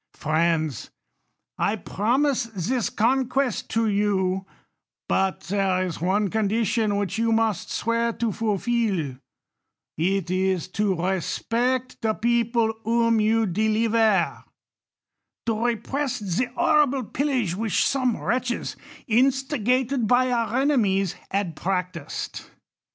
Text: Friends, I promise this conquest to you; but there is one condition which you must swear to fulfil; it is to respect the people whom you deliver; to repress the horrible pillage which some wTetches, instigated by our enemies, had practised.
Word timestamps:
Friends, 0.15 0.89
I 1.59 1.75
promise 1.75 2.45
this 2.45 2.89
conquest 2.89 3.69
to 3.69 3.87
you; 3.87 4.47
but 5.07 5.41
there 5.41 5.85
is 5.85 6.01
one 6.01 6.31
condition 6.31 6.95
which 6.97 7.19
you 7.19 7.31
must 7.31 7.69
swear 7.69 8.11
to 8.13 8.31
fulfil; 8.31 9.17
it 9.99 10.31
is 10.31 10.67
to 10.69 10.95
respect 10.95 12.01
the 12.01 12.15
people 12.15 12.73
whom 12.83 13.19
you 13.21 13.45
deliver; 13.45 14.43
to 15.45 15.65
repress 15.67 16.17
the 16.17 16.45
horrible 16.55 17.03
pillage 17.03 17.53
which 17.55 17.85
some 17.87 18.15
wTetches, 18.15 18.75
instigated 19.05 20.07
by 20.07 20.31
our 20.31 20.59
enemies, 20.59 21.13
had 21.29 21.55
practised. 21.55 22.45